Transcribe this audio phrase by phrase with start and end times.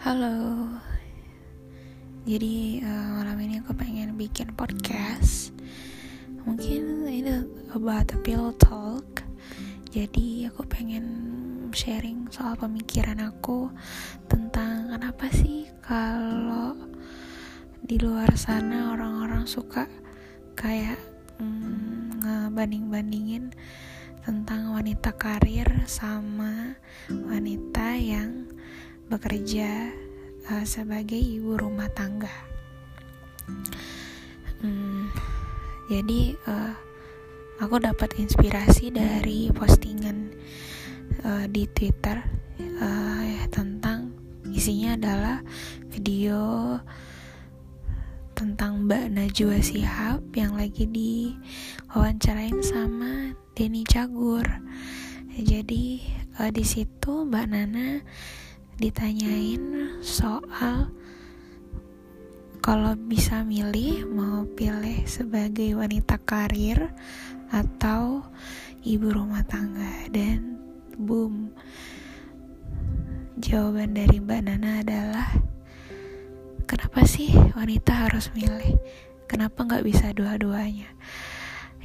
[0.00, 0.64] Halo.
[2.24, 5.52] Jadi uh, malam ini aku pengen bikin podcast.
[6.48, 7.44] Mungkin ini
[7.76, 9.04] about a pillow talk.
[9.92, 11.04] Jadi aku pengen
[11.76, 13.68] sharing soal pemikiran aku
[14.24, 16.72] tentang kenapa sih kalau
[17.84, 19.84] di luar sana orang-orang suka
[20.56, 20.96] kayak
[21.44, 23.52] mm, ngebanding-bandingin
[24.24, 26.72] tentang wanita karir sama
[27.12, 28.48] wanita yang
[29.10, 29.90] bekerja
[30.46, 32.30] uh, sebagai ibu rumah tangga.
[34.62, 35.10] Hmm,
[35.90, 36.72] jadi uh,
[37.58, 40.30] aku dapat inspirasi dari postingan
[41.26, 42.22] uh, di Twitter
[42.78, 44.14] uh, tentang
[44.54, 45.42] isinya adalah
[45.90, 46.78] video
[48.38, 54.46] tentang Mbak Najwa Sihab yang lagi diwawancarain sama Denny Cagur.
[55.34, 55.98] Jadi
[56.38, 58.00] uh, di situ Mbak Nana
[58.80, 60.88] ditanyain soal
[62.64, 66.88] kalau bisa milih mau pilih sebagai wanita karir
[67.52, 68.24] atau
[68.80, 70.08] ibu rumah tangga.
[70.08, 70.56] Dan
[70.96, 71.52] boom
[73.36, 75.28] jawaban dari Mbak Nana adalah
[76.64, 78.80] kenapa sih wanita harus milih?
[79.28, 80.88] Kenapa nggak bisa dua-duanya?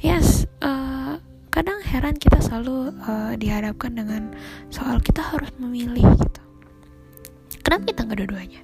[0.00, 1.20] Yes uh,
[1.52, 4.32] kadang heran kita selalu uh, dihadapkan dengan
[4.72, 6.45] soal kita harus memilih gitu
[7.66, 8.62] kenapa kita nggak dua-duanya?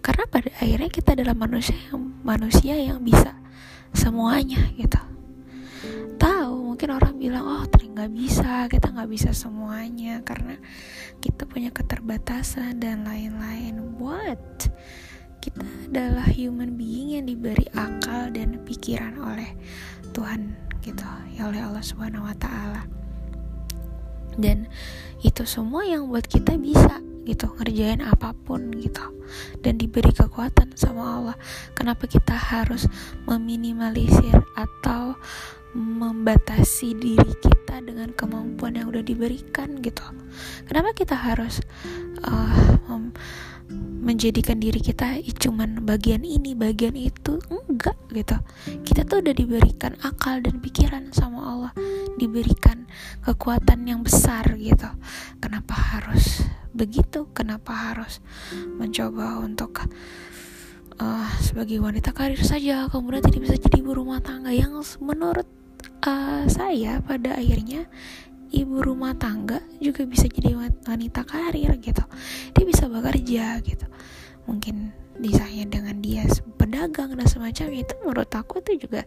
[0.00, 3.36] Karena pada akhirnya kita adalah manusia yang manusia yang bisa
[3.92, 4.96] semuanya gitu.
[6.16, 10.56] Tahu mungkin orang bilang oh ternyata nggak bisa kita nggak bisa semuanya karena
[11.20, 14.00] kita punya keterbatasan dan lain-lain.
[14.00, 14.72] What?
[15.44, 15.60] Kita
[15.92, 19.52] adalah human being yang diberi akal dan pikiran oleh
[20.16, 21.04] Tuhan gitu
[21.36, 22.82] ya oleh Allah Subhanahu Wa Taala.
[24.40, 24.72] Dan
[25.20, 29.02] itu semua yang buat kita bisa gitu ngerjain apa pun gitu.
[29.62, 31.36] Dan diberi kekuatan sama Allah.
[31.72, 32.84] Kenapa kita harus
[33.24, 35.16] meminimalisir atau
[35.72, 40.04] membatasi diri kita dengan kemampuan yang udah diberikan gitu?
[40.68, 41.64] Kenapa kita harus
[42.28, 42.72] uh,
[44.02, 47.38] menjadikan diri kita cuman bagian ini bagian itu?
[47.48, 48.36] Enggak gitu.
[48.82, 51.72] Kita tuh udah diberikan akal dan pikiran sama Allah.
[52.18, 52.84] Diberikan
[53.24, 54.90] kekuatan yang besar gitu.
[55.38, 56.42] Kenapa harus
[56.72, 58.18] begitu kenapa harus
[58.80, 59.84] mencoba untuk
[60.98, 64.50] uh, sebagai wanita karir saja kemudian tidak bisa jadi ibu rumah tangga?
[64.52, 65.48] Yang menurut
[66.04, 67.86] uh, saya pada akhirnya
[68.52, 72.04] ibu rumah tangga juga bisa jadi wanita karir gitu.
[72.52, 73.86] Dia bisa bekerja gitu.
[74.44, 76.26] Mungkin misalnya dengan dia
[76.58, 79.04] pedagang dan semacam itu menurut aku itu juga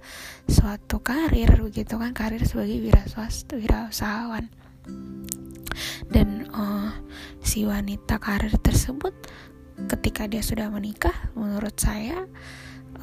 [0.49, 2.13] suatu karir begitu kan?
[2.13, 4.49] Karir sebagai wira swasta wirausahawan
[6.09, 6.91] dan uh,
[7.43, 9.13] si wanita karir tersebut
[9.91, 12.27] ketika dia sudah menikah menurut saya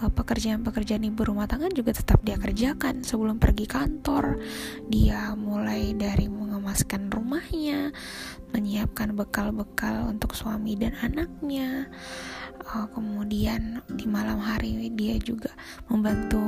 [0.03, 4.41] Eh, pekerjaan-pekerjaan ibu rumah tangga juga tetap dia kerjakan sebelum pergi kantor.
[4.91, 6.27] Dia mulai dari
[6.62, 7.91] mengemaskan rumahnya,
[8.55, 11.91] menyiapkan bekal-bekal untuk suami dan anaknya.
[12.62, 15.50] Uh, kemudian di malam hari dia juga
[15.91, 16.39] membantu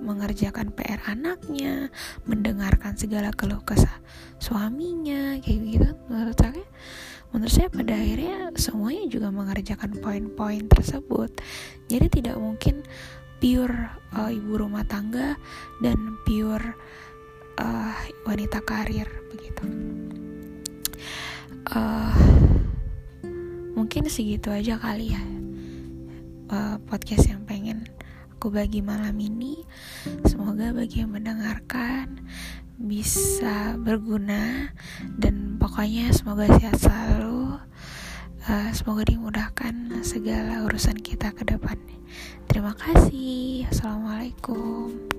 [0.00, 1.92] mengerjakan PR anaknya,
[2.24, 4.00] mendengarkan segala keluh kesah
[4.40, 6.64] suaminya, kayak gitu menurut saya
[7.28, 11.28] menurut saya pada akhirnya semuanya juga mengerjakan poin-poin tersebut
[11.92, 12.80] jadi tidak mungkin
[13.36, 15.36] pure uh, ibu rumah tangga
[15.84, 16.72] dan pure
[17.58, 19.64] uh, wanita karir begitu.
[21.68, 22.16] Uh,
[23.76, 25.22] mungkin segitu aja kali ya
[26.48, 27.84] uh, podcast yang pengen
[28.38, 29.66] aku bagi malam ini.
[30.24, 32.22] Semoga bagi yang mendengarkan
[32.78, 34.70] bisa berguna
[35.18, 37.58] dan pokoknya semoga sehat selalu.
[38.48, 41.76] Uh, semoga dimudahkan segala urusan kita ke depan.
[42.48, 43.68] Terima kasih.
[43.68, 45.17] Assalamualaikum